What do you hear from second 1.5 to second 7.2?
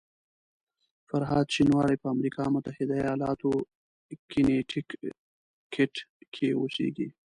شینواری په امریکا متحده ایالاتو کنیټیکټ کې اوسېږي.